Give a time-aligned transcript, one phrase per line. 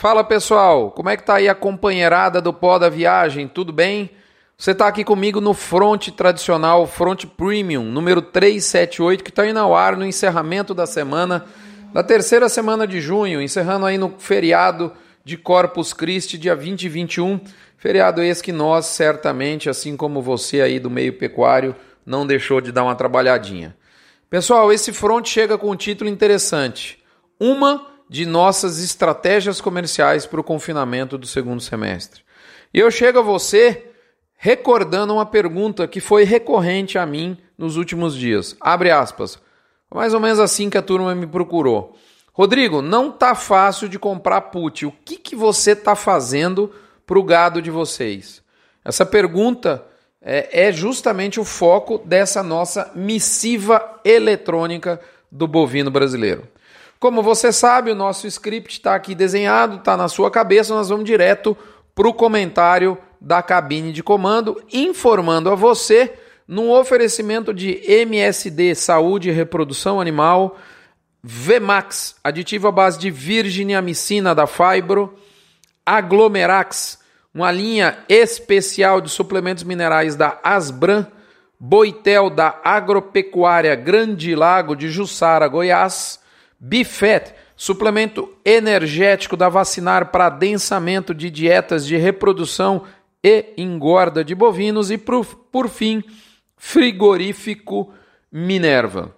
[0.00, 3.46] Fala pessoal, como é que tá aí a companheirada do pó da viagem?
[3.46, 4.08] Tudo bem?
[4.56, 9.76] Você está aqui comigo no Front tradicional, Front Premium, número 378, que está indo ao
[9.76, 11.44] ar no encerramento da semana,
[11.92, 14.90] da terceira semana de junho, encerrando aí no feriado
[15.22, 17.38] de Corpus Christi, dia 20 e 21.
[17.76, 21.76] Feriado esse que nós, certamente, assim como você aí do meio pecuário,
[22.06, 23.76] não deixou de dar uma trabalhadinha.
[24.30, 26.98] Pessoal, esse front chega com um título interessante.
[27.38, 32.22] Uma de nossas estratégias comerciais para o confinamento do segundo semestre.
[32.74, 33.86] E eu chego a você
[34.36, 38.56] recordando uma pergunta que foi recorrente a mim nos últimos dias.
[38.60, 39.38] Abre aspas.
[39.94, 41.96] Mais ou menos assim que a turma me procurou.
[42.32, 44.86] Rodrigo, não tá fácil de comprar put.
[44.86, 46.72] O que, que você tá fazendo
[47.06, 48.42] para o gado de vocês?
[48.84, 49.86] Essa pergunta
[50.20, 55.00] é, é justamente o foco dessa nossa missiva eletrônica
[55.30, 56.48] do bovino brasileiro.
[57.00, 61.06] Como você sabe, o nosso script está aqui desenhado, está na sua cabeça, nós vamos
[61.06, 61.56] direto
[61.94, 66.12] para o comentário da cabine de comando, informando a você,
[66.46, 70.58] num oferecimento de MSD Saúde e Reprodução Animal,
[71.22, 75.14] VMAX, aditivo à base de virginiamicina da Fibro,
[75.86, 76.98] Aglomerax,
[77.32, 81.06] uma linha especial de suplementos minerais da Asbran,
[81.58, 86.19] Boitel da Agropecuária Grande Lago de Jussara, Goiás,
[86.60, 92.84] Bifet, suplemento energético da Vacinar para adensamento de dietas de reprodução
[93.24, 96.04] e engorda de bovinos e por, por fim,
[96.58, 97.90] frigorífico
[98.30, 99.16] Minerva.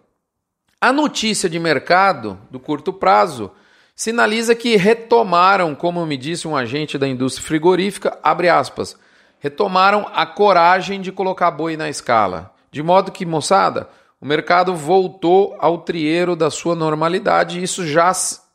[0.80, 3.50] A notícia de mercado do curto prazo
[3.94, 8.96] sinaliza que retomaram, como me disse um agente da indústria frigorífica, abre aspas,
[9.40, 12.52] retomaram a coragem de colocar boi na escala.
[12.70, 13.88] De modo que, moçada,
[14.22, 18.12] o mercado voltou ao trieiro da sua normalidade e isso já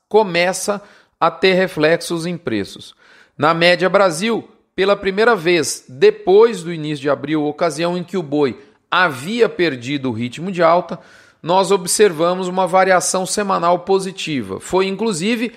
[0.08, 0.82] começa
[1.20, 2.96] a ter reflexos em preços.
[3.38, 8.24] Na média Brasil, pela primeira vez depois do início de abril, ocasião em que o
[8.24, 8.58] boi
[8.90, 11.02] havia perdido o ritmo de alta,
[11.44, 14.62] nós observamos uma variação semanal positiva.
[14.62, 15.52] Foi inclusive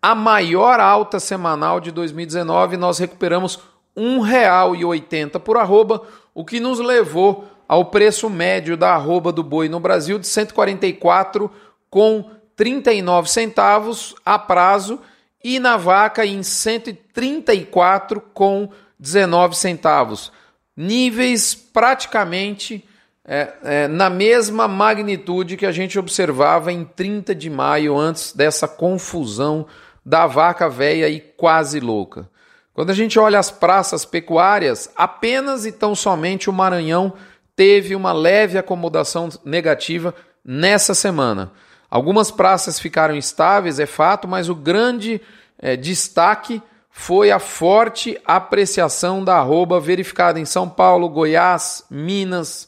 [0.00, 3.56] a maior alta semanal de 2019, nós recuperamos
[3.94, 6.00] R$ 1,80 por arroba,
[6.34, 11.48] o que nos levou ao preço médio da arroba do boi no Brasil de 144
[11.88, 14.98] com 39 centavos a prazo
[15.42, 20.32] e na vaca em 134 com 19 centavos.
[20.76, 22.84] Níveis praticamente
[23.24, 28.66] é, é, na mesma magnitude que a gente observava em 30 de maio, antes dessa
[28.66, 29.64] confusão
[30.04, 32.28] da vaca velha e quase louca.
[32.74, 37.12] Quando a gente olha as praças pecuárias, apenas e tão somente o Maranhão
[37.60, 41.52] teve uma leve acomodação negativa nessa semana.
[41.90, 45.20] Algumas praças ficaram estáveis, é fato, mas o grande
[45.58, 52.66] é, destaque foi a forte apreciação da arroba verificada em São Paulo, Goiás, Minas,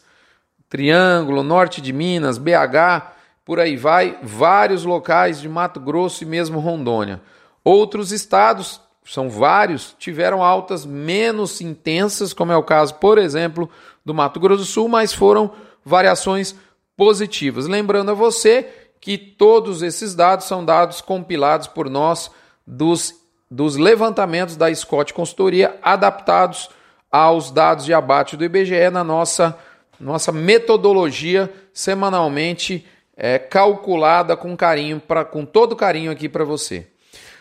[0.69, 3.15] Triângulo, Norte de Minas, BH,
[3.47, 7.23] por aí vai, vários locais de Mato Grosso e mesmo Rondônia.
[7.65, 13.71] Outros estados, são vários, tiveram altas menos intensas, como é o caso, por exemplo,
[14.05, 15.53] do Mato Grosso do Sul, mas foram
[15.85, 16.55] variações
[16.97, 17.67] positivas.
[17.67, 18.69] Lembrando a você
[19.01, 22.31] que todos esses dados são dados compilados por nós
[22.67, 23.15] dos,
[23.51, 26.71] dos levantamentos da Scott Consultoria, adaptados
[27.11, 29.59] aos dados de abate do IBGE na nossa,
[29.99, 32.87] nossa metodologia semanalmente
[33.17, 36.87] é, calculada com carinho, pra, com todo carinho aqui para você.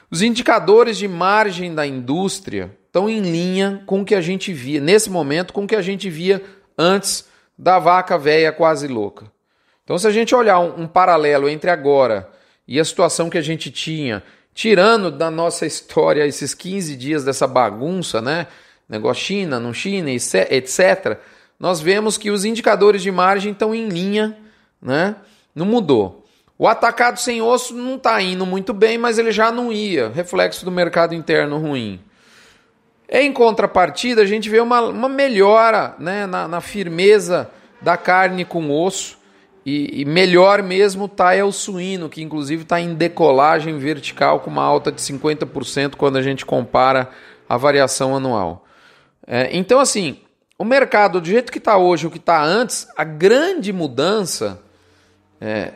[0.09, 4.81] Os indicadores de margem da indústria estão em linha com o que a gente via,
[4.81, 6.43] nesse momento, com o que a gente via
[6.77, 7.25] antes
[7.57, 9.31] da vaca velha quase louca.
[9.85, 12.29] Então, se a gente olhar um, um paralelo entre agora
[12.67, 14.21] e a situação que a gente tinha,
[14.53, 18.47] tirando da nossa história esses 15 dias dessa bagunça, né?
[18.89, 21.17] Negócio China, não China, etc.,
[21.57, 24.37] nós vemos que os indicadores de margem estão em linha,
[24.81, 25.15] né?
[25.55, 26.25] Não mudou.
[26.57, 30.65] O atacado sem osso não está indo muito bem, mas ele já não ia, reflexo
[30.65, 32.01] do mercado interno ruim.
[33.13, 37.49] Em contrapartida, a gente vê uma, uma melhora né, na, na firmeza
[37.81, 39.19] da carne com osso.
[39.65, 44.49] E, e melhor mesmo está é o suíno, que inclusive está em decolagem vertical com
[44.49, 47.09] uma alta de 50% quando a gente compara
[47.47, 48.65] a variação anual.
[49.27, 50.17] É, então, assim,
[50.57, 54.59] o mercado, do jeito que está hoje, o que está antes, a grande mudança,
[55.39, 55.73] é,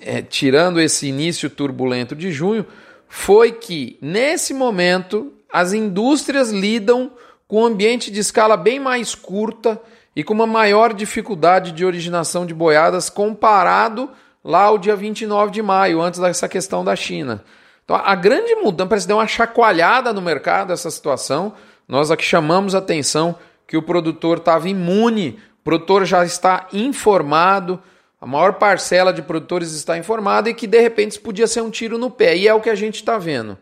[0.00, 2.66] é, tirando esse início turbulento de junho,
[3.08, 7.10] foi que nesse momento as indústrias lidam
[7.46, 9.80] com um ambiente de escala bem mais curta
[10.14, 14.10] e com uma maior dificuldade de originação de boiadas comparado
[14.44, 17.42] lá ao dia 29 de maio, antes dessa questão da China.
[17.84, 21.54] Então a grande mudança, parece deu uma chacoalhada no mercado essa situação.
[21.86, 23.36] Nós aqui chamamos a atenção
[23.66, 27.80] que o produtor estava imune, o produtor já está informado,
[28.20, 31.70] a maior parcela de produtores está informada e que de repente isso podia ser um
[31.70, 32.36] tiro no pé.
[32.36, 33.56] E é o que a gente está vendo.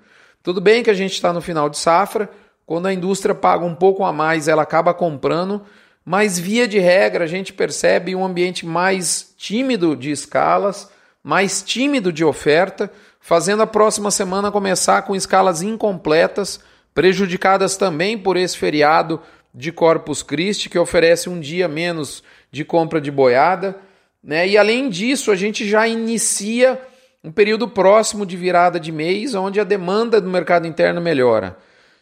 [0.46, 2.30] Tudo bem que a gente está no final de safra,
[2.64, 5.60] quando a indústria paga um pouco a mais, ela acaba comprando,
[6.04, 10.88] mas via de regra a gente percebe um ambiente mais tímido de escalas,
[11.20, 12.88] mais tímido de oferta,
[13.18, 16.60] fazendo a próxima semana começar com escalas incompletas,
[16.94, 19.20] prejudicadas também por esse feriado
[19.52, 22.22] de Corpus Christi, que oferece um dia menos
[22.52, 23.74] de compra de boiada.
[24.22, 24.46] Né?
[24.46, 26.80] E além disso, a gente já inicia
[27.26, 31.58] um período próximo de virada de mês, onde a demanda do mercado interno melhora.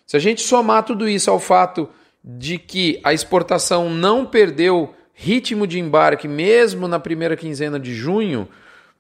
[0.07, 1.89] Se a gente somar tudo isso ao fato
[2.23, 8.47] de que a exportação não perdeu ritmo de embarque mesmo na primeira quinzena de junho,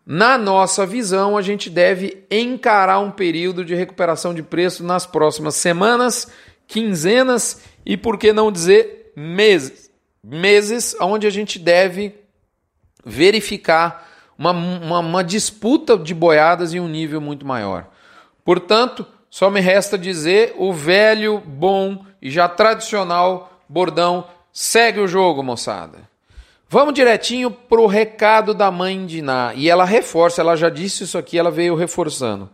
[0.06, 5.56] na nossa visão, a gente deve encarar um período de recuperação de preço nas próximas
[5.56, 6.30] semanas,
[6.66, 9.90] quinzenas e, por que não dizer, meses.
[10.22, 12.14] Meses onde a gente deve
[13.04, 17.86] verificar uma, uma, uma disputa de boiadas em um nível muito maior.
[18.44, 25.42] Portanto, só me resta dizer o velho, bom e já tradicional bordão: segue o jogo,
[25.42, 25.98] moçada.
[26.68, 29.52] Vamos direitinho pro recado da mãe de Ná.
[29.54, 32.50] E ela reforça, ela já disse isso aqui, ela veio reforçando.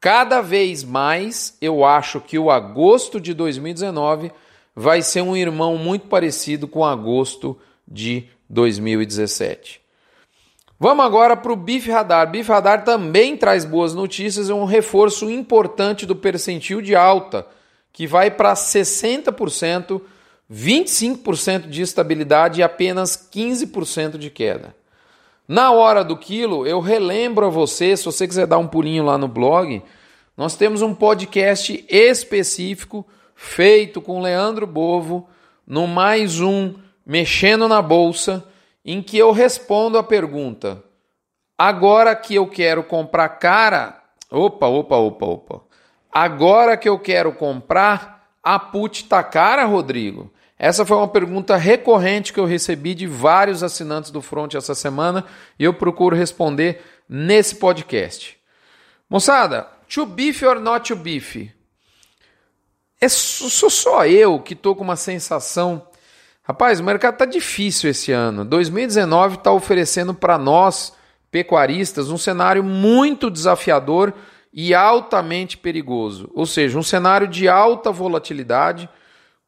[0.00, 4.32] Cada vez mais eu acho que o agosto de 2019
[4.74, 9.81] vai ser um irmão muito parecido com agosto de 2017.
[10.82, 12.28] Vamos agora para o BIF Radar.
[12.28, 17.46] BIF Radar também traz boas notícias, é um reforço importante do percentil de alta,
[17.92, 20.00] que vai para 60%,
[20.52, 24.74] 25% de estabilidade e apenas 15% de queda.
[25.46, 29.16] Na hora do quilo, eu relembro a você, se você quiser dar um pulinho lá
[29.16, 29.80] no blog,
[30.36, 33.06] nós temos um podcast específico
[33.36, 35.28] feito com Leandro Bovo,
[35.64, 36.74] no mais um
[37.06, 38.44] Mexendo na Bolsa
[38.84, 40.82] em que eu respondo a pergunta:
[41.56, 45.60] agora que eu quero comprar cara, opa, opa, opa, opa.
[46.10, 50.32] Agora que eu quero comprar, a put tá cara, Rodrigo?
[50.58, 55.24] Essa foi uma pergunta recorrente que eu recebi de vários assinantes do Front essa semana
[55.58, 58.38] e eu procuro responder nesse podcast.
[59.10, 61.50] Moçada, to beef or not to beef?
[63.00, 65.84] É sou só eu que tô com uma sensação
[66.44, 68.44] Rapaz, o mercado está difícil esse ano.
[68.44, 70.92] 2019 está oferecendo para nós,
[71.30, 74.12] pecuaristas, um cenário muito desafiador
[74.52, 76.28] e altamente perigoso.
[76.34, 78.88] Ou seja, um cenário de alta volatilidade,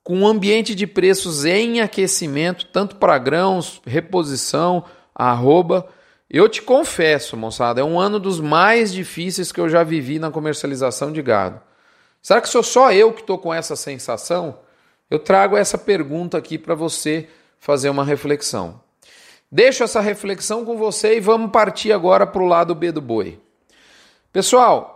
[0.04, 5.88] com um ambiente de preços em aquecimento, tanto para grãos, reposição, arroba.
[6.30, 10.30] Eu te confesso, moçada, é um ano dos mais difíceis que eu já vivi na
[10.30, 11.60] comercialização de gado.
[12.22, 14.58] Será que sou só eu que estou com essa sensação?
[15.10, 17.28] Eu trago essa pergunta aqui para você
[17.58, 18.80] fazer uma reflexão.
[19.50, 23.40] Deixo essa reflexão com você e vamos partir agora para o lado B do boi.
[24.32, 24.94] Pessoal,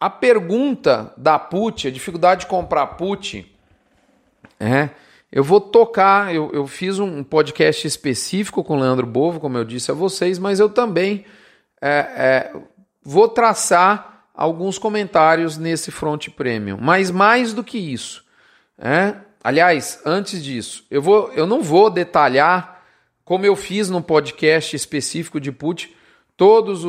[0.00, 3.50] a pergunta da put, a dificuldade de comprar put,
[4.58, 4.90] é,
[5.30, 9.64] eu vou tocar, eu, eu fiz um podcast específico com o Leandro Bovo, como eu
[9.64, 11.24] disse a vocês, mas eu também
[11.80, 12.52] é, é,
[13.02, 16.78] vou traçar alguns comentários nesse Front Premium.
[16.80, 18.24] Mas mais do que isso,
[18.78, 22.80] é, Aliás, antes disso, eu, vou, eu não vou detalhar,
[23.26, 25.94] como eu fiz no podcast específico de put,
[26.34, 26.80] todas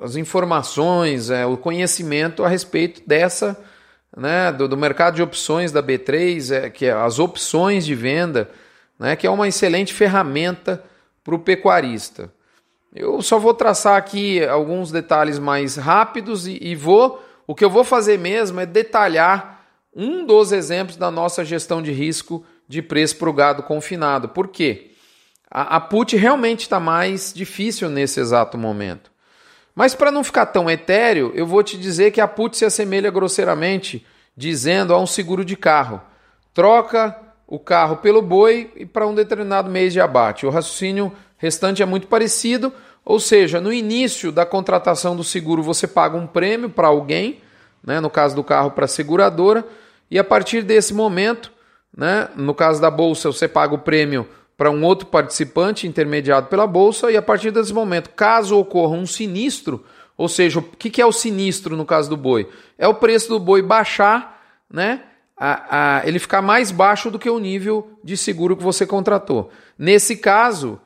[0.00, 3.60] as informações, é, o conhecimento a respeito dessa,
[4.16, 8.48] né, do, do mercado de opções da B3, é, que é as opções de venda,
[8.96, 10.84] né, que é uma excelente ferramenta
[11.24, 12.32] para o pecuarista.
[12.94, 17.20] Eu só vou traçar aqui alguns detalhes mais rápidos e, e vou.
[17.44, 19.55] O que eu vou fazer mesmo é detalhar
[19.96, 24.28] um dos exemplos da nossa gestão de risco de preço para o gado confinado.
[24.28, 24.90] Por quê?
[25.50, 29.10] A, a put realmente está mais difícil nesse exato momento.
[29.74, 33.10] Mas para não ficar tão etéreo, eu vou te dizer que a put se assemelha
[33.10, 34.04] grosseiramente
[34.36, 36.00] dizendo a um seguro de carro.
[36.52, 40.44] Troca o carro pelo boi e para um determinado mês de abate.
[40.44, 42.72] O raciocínio restante é muito parecido,
[43.04, 47.40] ou seja, no início da contratação do seguro você paga um prêmio para alguém,
[47.82, 49.64] né, no caso do carro para a seguradora,
[50.10, 51.52] e a partir desse momento,
[51.96, 56.66] né, no caso da bolsa, você paga o prêmio para um outro participante intermediado pela
[56.66, 59.84] bolsa, e a partir desse momento, caso ocorra um sinistro,
[60.16, 62.48] ou seja, o que, é o sinistro no caso do boi?
[62.78, 65.02] É o preço do boi baixar, né?
[65.38, 69.50] A, a, ele ficar mais baixo do que o nível de seguro que você contratou.
[69.78, 70.80] Nesse caso,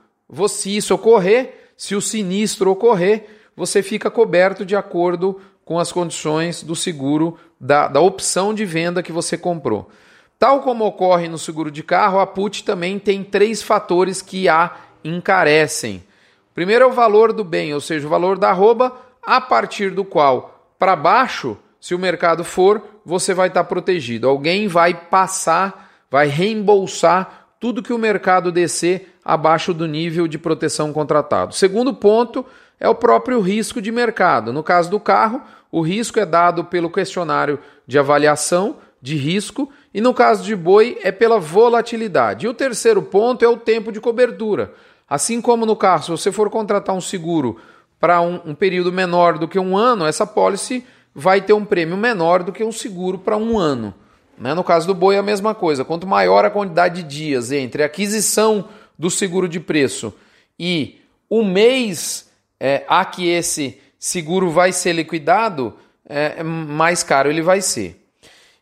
[0.49, 6.65] se isso ocorrer, se o sinistro ocorrer, você fica coberto de acordo com as condições
[6.65, 9.91] do seguro, da, da opção de venda que você comprou.
[10.39, 14.75] Tal como ocorre no seguro de carro, a put também tem três fatores que a
[15.05, 16.03] encarecem.
[16.55, 20.05] Primeiro é o valor do bem, ou seja, o valor da arroba, a partir do
[20.05, 24.29] qual, para baixo, se o mercado for, você vai estar protegido.
[24.29, 30.93] Alguém vai passar, vai reembolsar tudo que o mercado descer abaixo do nível de proteção
[30.93, 31.55] contratado.
[31.55, 32.45] Segundo ponto
[32.79, 34.53] é o próprio risco de mercado.
[34.53, 40.01] No caso do carro, o risco é dado pelo questionário de avaliação de risco e
[40.01, 42.47] no caso de boi é pela volatilidade.
[42.47, 44.73] E o terceiro ponto é o tempo de cobertura.
[45.09, 47.57] Assim como no carro, se você for contratar um seguro
[47.99, 50.85] para um, um, período menor do que um ano, essa pólice
[51.15, 53.93] vai ter um prêmio menor do que um seguro para um ano.
[54.39, 54.55] Né?
[54.55, 55.85] No caso do boi é a mesma coisa.
[55.85, 60.15] Quanto maior a quantidade de dias entre a aquisição do seguro de preço
[60.59, 67.43] e o mês é, a que esse seguro vai ser liquidado, é, mais caro ele
[67.43, 68.05] vai ser.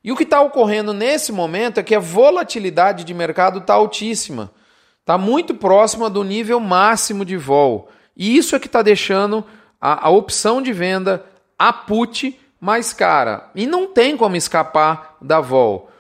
[0.05, 4.51] E o que está ocorrendo nesse momento é que a volatilidade de mercado está altíssima
[5.09, 7.89] está muito próxima do nível máximo de vol.
[8.15, 9.43] E isso é que está deixando
[9.81, 11.25] a, a, opção de venda,
[11.59, 13.49] a put, mais cara.
[13.55, 15.91] E não tem como escapar da vol.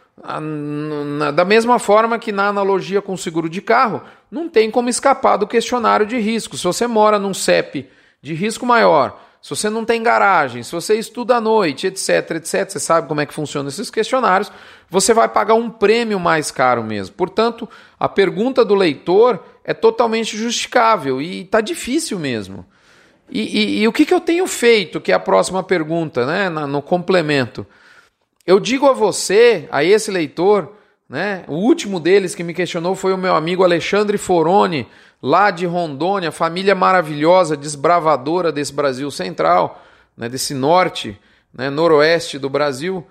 [1.35, 5.38] Da mesma forma que na analogia com o seguro de carro, não tem como escapar
[5.38, 6.59] do questionário de risco.
[6.59, 7.88] Se você mora num CEP
[8.21, 12.68] de risco maior, se você não tem garagem, se você estuda à noite, etc, etc,
[12.68, 14.50] você sabe como é que funcionam esses questionários,
[14.90, 17.14] você vai pagar um prêmio mais caro mesmo.
[17.14, 17.68] Portanto,
[17.99, 22.66] a pergunta do leitor é totalmente justificável e está difícil mesmo.
[23.30, 26.49] E, e, e, o que, que eu tenho feito, que é a próxima pergunta, né,
[26.49, 27.66] no complemento?
[28.47, 30.73] Eu digo a você, a esse leitor,
[31.09, 34.87] né, o último deles que me questionou foi o meu amigo Alexandre Foroni,
[35.23, 39.85] lá de Rondônia, família maravilhosa, desbravadora desse Brasil central,
[40.17, 41.19] né, desse norte,
[41.53, 43.07] né, noroeste do Brasil,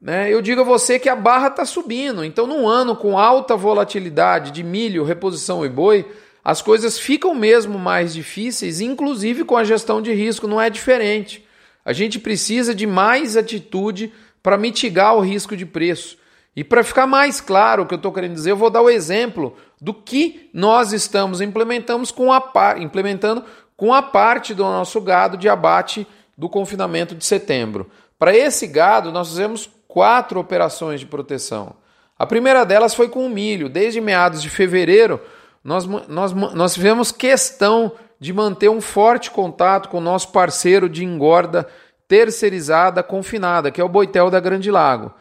[0.00, 2.24] né, eu digo a você que a barra está subindo.
[2.24, 6.06] Então, num ano com alta volatilidade de milho, reposição e boi,
[6.44, 11.46] as coisas ficam mesmo mais difíceis, inclusive com a gestão de risco, não é diferente.
[11.84, 16.18] A gente precisa de mais atitude para mitigar o risco de preço.
[16.54, 18.90] E para ficar mais claro o que eu estou querendo dizer, eu vou dar o
[18.90, 22.42] exemplo do que nós estamos implementamos com a
[22.78, 23.44] implementando
[23.76, 26.06] com a parte do nosso gado de abate
[26.38, 27.90] do confinamento de setembro.
[28.18, 31.74] Para esse gado, nós fizemos quatro operações de proteção.
[32.18, 33.68] A primeira delas foi com o milho.
[33.68, 35.20] Desde meados de fevereiro,
[35.62, 41.04] nós, nós, nós tivemos questão de manter um forte contato com o nosso parceiro de
[41.04, 41.68] engorda
[42.08, 45.12] terceirizada confinada, que é o Boitel da Grande Lago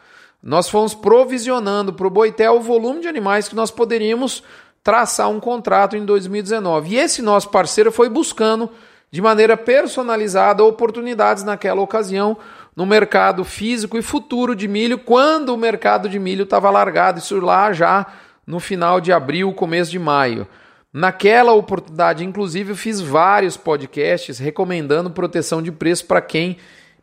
[0.44, 4.44] nós fomos provisionando para o Boitel o volume de animais que nós poderíamos
[4.84, 6.90] traçar um contrato em 2019.
[6.90, 8.70] E esse nosso parceiro foi buscando
[9.10, 12.38] de maneira personalizada oportunidades naquela ocasião
[12.76, 17.40] no mercado físico e futuro de milho, quando o mercado de milho estava largado, isso
[17.40, 18.08] lá já
[18.46, 20.48] no final de abril, começo de maio.
[20.92, 26.58] Naquela oportunidade, inclusive, eu fiz vários podcasts recomendando proteção de preço para quem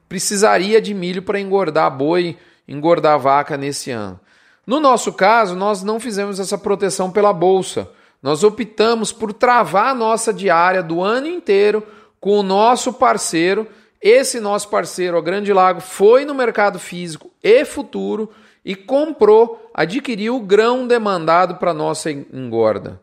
[0.09, 2.37] precisaria de milho para engordar boi
[2.71, 4.19] engordar a vaca nesse ano.
[4.67, 7.91] No nosso caso, nós não fizemos essa proteção pela bolsa.
[8.23, 11.83] Nós optamos por travar a nossa diária do ano inteiro
[12.21, 13.67] com o nosso parceiro.
[14.01, 18.31] Esse nosso parceiro, a Grande Lago, foi no mercado físico e futuro
[18.65, 23.01] e comprou, adquiriu o grão demandado para nossa engorda.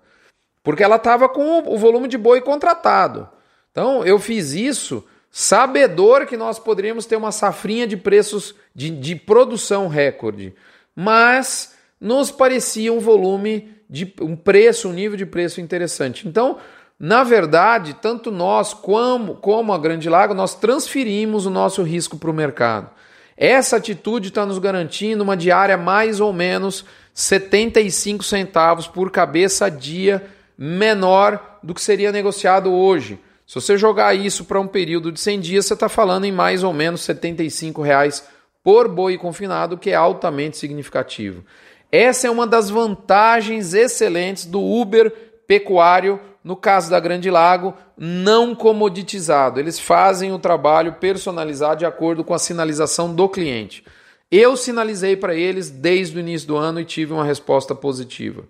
[0.64, 3.28] Porque ela estava com o volume de boi contratado.
[3.72, 5.04] Então eu fiz isso
[5.40, 10.56] sabedor que nós poderíamos ter uma safrinha de preços de, de produção recorde,
[10.96, 16.28] mas nos parecia um volume de um preço, um nível de preço interessante.
[16.28, 16.58] Então,
[17.00, 22.32] na verdade, tanto nós como, como a Grande Lago, nós transferimos o nosso risco para
[22.32, 22.90] o mercado.
[23.38, 30.26] Essa atitude está nos garantindo uma diária mais ou menos 75 centavos por cabeça dia
[30.58, 33.20] menor do que seria negociado hoje.
[33.48, 36.66] Se você jogar isso para um período de 100 dias, você está falando em mais
[36.66, 38.28] ou menos 75 reais
[38.62, 41.46] por boi confinado, que é altamente significativo.
[41.90, 45.10] Essa é uma das vantagens excelentes do Uber
[45.48, 49.62] pecuário, no caso da Grande Lago, não comoditizado.
[49.62, 53.82] Eles fazem o trabalho personalizado de acordo com a sinalização do cliente.
[54.30, 58.44] Eu sinalizei para eles desde o início do ano e tive uma resposta positiva.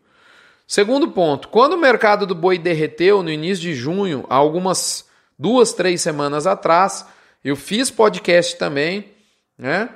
[0.68, 5.08] Segundo ponto, quando o mercado do boi derreteu no início de junho, algumas
[5.40, 7.06] duas, três semanas atrás,
[7.42, 9.14] eu fiz podcast também,
[9.58, 9.90] né?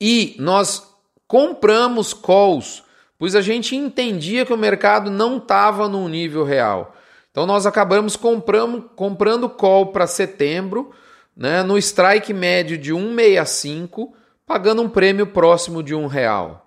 [0.00, 0.92] E nós
[1.28, 2.82] compramos calls,
[3.16, 6.96] pois a gente entendia que o mercado não estava num nível real.
[7.30, 10.90] Então nós acabamos comprando, comprando call para setembro,
[11.36, 14.12] né, no strike médio de 1,65,
[14.44, 16.66] pagando um prêmio próximo de um real.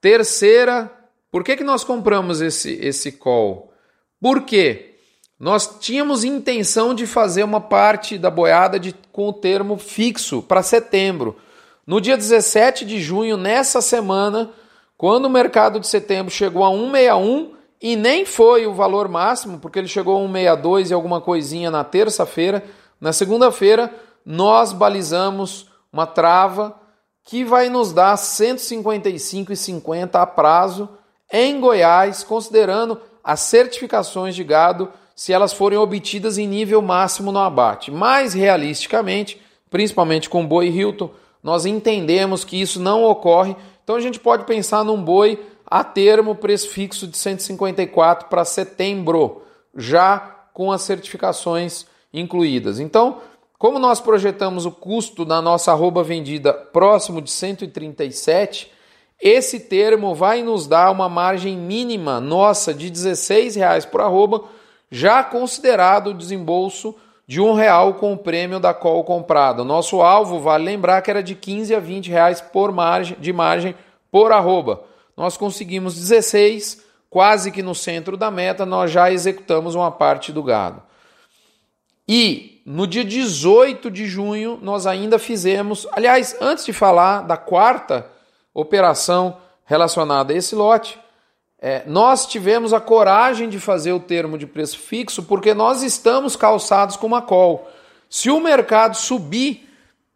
[0.00, 0.88] Terceira,
[1.34, 3.72] por que, que nós compramos esse, esse call?
[4.22, 4.94] Por quê?
[5.36, 10.62] Nós tínhamos intenção de fazer uma parte da boiada de, com o termo fixo para
[10.62, 11.36] setembro.
[11.84, 14.52] No dia 17 de junho, nessa semana,
[14.96, 19.80] quando o mercado de setembro chegou a 161 e nem foi o valor máximo, porque
[19.80, 22.62] ele chegou a 162 e alguma coisinha na terça-feira,
[23.00, 23.92] na segunda-feira
[24.24, 26.80] nós balizamos uma trava
[27.24, 30.88] que vai nos dar 155,50 a prazo
[31.36, 37.40] em Goiás, considerando as certificações de gado se elas forem obtidas em nível máximo no
[37.40, 37.90] abate.
[37.90, 41.10] Mais realisticamente, principalmente com boi Hilton,
[41.42, 46.36] nós entendemos que isso não ocorre, então a gente pode pensar num boi a termo
[46.36, 49.42] preço fixo de 154 para setembro,
[49.76, 50.18] já
[50.52, 52.78] com as certificações incluídas.
[52.78, 53.18] Então,
[53.58, 58.70] como nós projetamos o custo da nossa arroba vendida próximo de 137,
[59.20, 64.44] esse termo vai nos dar uma margem mínima nossa de R$ reais por arroba,
[64.90, 66.94] já considerado o desembolso
[67.26, 69.64] de um real com o prêmio da call comprada.
[69.64, 73.74] Nosso alvo, vale lembrar, que era de 15 a 20 reais por margem, de margem
[74.10, 74.82] por arroba.
[75.16, 80.42] Nós conseguimos 16, quase que no centro da meta, nós já executamos uma parte do
[80.42, 80.82] gado.
[82.06, 88.06] E no dia 18 de junho, nós ainda fizemos, aliás, antes de falar da quarta
[88.54, 90.98] operação relacionada a esse lote,
[91.58, 96.36] é, nós tivemos a coragem de fazer o termo de preço fixo porque nós estamos
[96.36, 97.70] calçados com uma call.
[98.08, 99.66] Se o mercado subir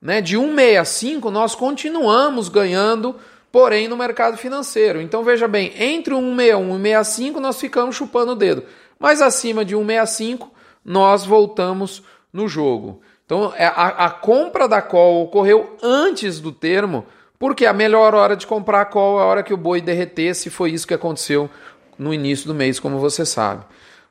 [0.00, 3.16] né, de 1,65, nós continuamos ganhando,
[3.50, 5.00] porém no mercado financeiro.
[5.00, 8.64] Então veja bem, entre 1,61 e 1,65 nós ficamos chupando o dedo,
[8.98, 10.50] mas acima de 1,65
[10.84, 13.00] nós voltamos no jogo.
[13.24, 17.06] Então é, a, a compra da call ocorreu antes do termo
[17.38, 20.72] porque a melhor hora de comprar call é a hora que o boi derretesse, foi
[20.72, 21.48] isso que aconteceu
[21.96, 23.64] no início do mês, como você sabe.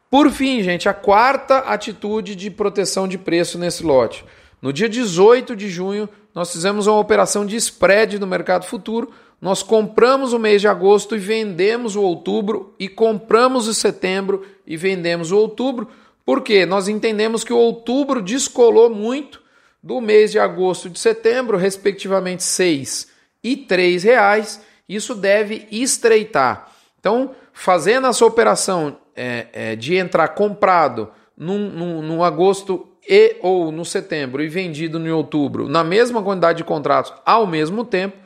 [0.10, 4.24] Por fim, gente, a quarta atitude de proteção de preço nesse lote.
[4.62, 9.12] No dia 18 de junho, nós fizemos uma operação de spread no mercado futuro.
[9.42, 14.78] Nós compramos o mês de agosto e vendemos o outubro, e compramos o setembro e
[14.78, 15.90] vendemos o outubro,
[16.26, 19.42] porque nós entendemos que o outubro descolou muito
[19.84, 26.72] do mês de agosto e de setembro, respectivamente 6 e R$ reais, isso deve estreitar.
[27.00, 34.44] Então, fazendo essa operação é, é, de entrar comprado no agosto e ou no setembro
[34.44, 38.18] e vendido no outubro na mesma quantidade de contratos ao mesmo tempo,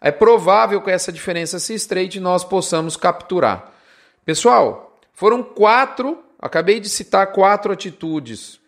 [0.00, 3.72] é provável que essa diferença se estreite e nós possamos capturar.
[4.24, 8.60] Pessoal, foram quatro, acabei de citar quatro atitudes.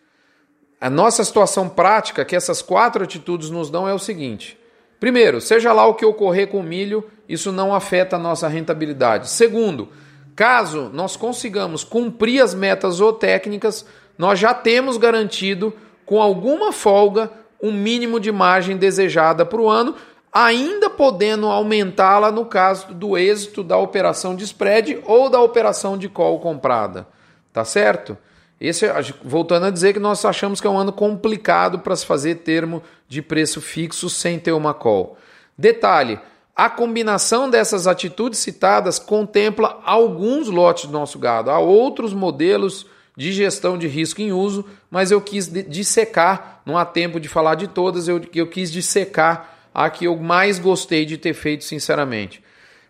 [0.81, 4.57] A nossa situação prática que essas quatro atitudes nos dão é o seguinte:
[4.99, 9.29] Primeiro, seja lá o que ocorrer com o milho, isso não afeta a nossa rentabilidade.
[9.29, 9.89] Segundo,
[10.35, 13.85] caso nós consigamos cumprir as metas ou técnicas,
[14.17, 15.73] nós já temos garantido,
[16.05, 17.31] com alguma folga,
[17.61, 19.95] um mínimo de margem desejada para o ano,
[20.31, 26.09] ainda podendo aumentá-la no caso do êxito da operação de spread ou da operação de
[26.09, 27.07] call comprada.
[27.53, 28.17] Tá certo?
[28.59, 28.85] Esse,
[29.23, 32.83] voltando a dizer que nós achamos que é um ano complicado para se fazer termo
[33.07, 35.17] de preço fixo sem ter uma call.
[35.57, 36.19] Detalhe:
[36.55, 41.49] a combinação dessas atitudes citadas contempla alguns lotes do nosso gado.
[41.49, 46.85] Há outros modelos de gestão de risco em uso, mas eu quis dissecar, não há
[46.85, 51.17] tempo de falar de todas, eu, eu quis dissecar a que eu mais gostei de
[51.17, 52.43] ter feito, sinceramente.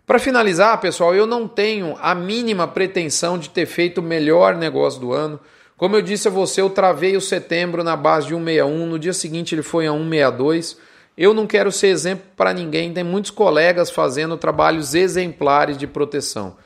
[0.06, 5.00] Para finalizar, pessoal, eu não tenho a mínima pretensão de ter feito o melhor negócio
[5.00, 5.38] do ano.
[5.80, 9.14] Como eu disse a você, eu travei o setembro na base de 161, no dia
[9.14, 10.76] seguinte ele foi a 162.
[11.16, 16.58] Eu não quero ser exemplo para ninguém, tem muitos colegas fazendo trabalhos exemplares de proteção,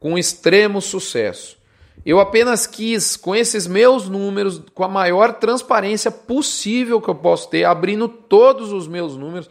[0.00, 1.58] com extremo sucesso.
[2.02, 7.50] Eu apenas quis, com esses meus números, com a maior transparência possível que eu posso
[7.50, 9.50] ter, abrindo todos os meus números,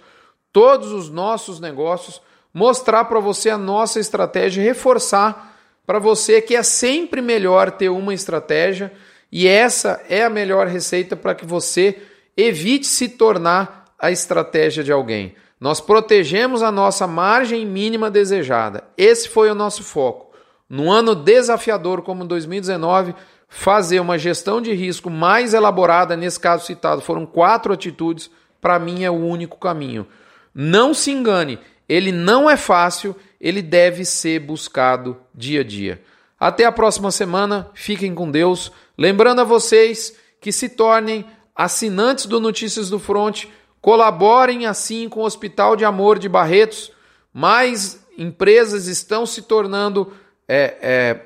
[0.52, 2.20] todos os nossos negócios,
[2.52, 7.90] mostrar para você a nossa estratégia e reforçar para você que é sempre melhor ter
[7.90, 8.92] uma estratégia
[9.32, 12.02] e essa é a melhor receita para que você
[12.36, 15.36] evite se tornar a estratégia de alguém.
[15.60, 18.84] Nós protegemos a nossa margem mínima desejada.
[18.98, 20.32] Esse foi o nosso foco.
[20.68, 23.14] No ano desafiador como 2019,
[23.48, 29.04] fazer uma gestão de risco mais elaborada, nesse caso citado, foram quatro atitudes, para mim
[29.04, 30.08] é o único caminho.
[30.54, 36.02] Não se engane, ele não é fácil, ele deve ser buscado dia a dia.
[36.42, 38.72] Até a próxima semana, fiquem com Deus.
[38.98, 41.24] Lembrando a vocês que se tornem
[41.56, 43.46] assinantes do Notícias do Front,
[43.80, 46.92] colaborem assim com o Hospital de Amor de Barretos.
[47.32, 50.14] Mais empresas estão se tornando
[50.48, 51.22] é, é,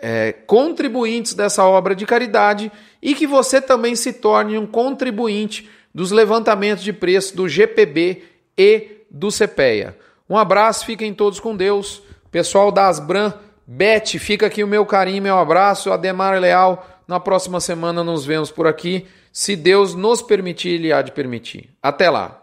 [0.00, 2.70] é, contribuintes dessa obra de caridade
[3.02, 8.22] e que você também se torne um contribuinte dos levantamentos de preço do GPB
[8.56, 9.98] e do CPEA.
[10.28, 12.04] Um abraço, fiquem todos com Deus.
[12.30, 13.34] Pessoal da Asbran,
[13.72, 15.92] Bete, fica aqui o meu carinho, meu abraço.
[15.92, 19.06] Ademar Leal, na próxima semana nos vemos por aqui.
[19.32, 21.70] Se Deus nos permitir, Ele há de permitir.
[21.80, 22.39] Até lá.